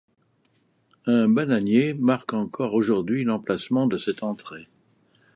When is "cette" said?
3.97-4.23